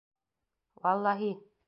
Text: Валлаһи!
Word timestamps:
Валлаһи! 0.85 1.33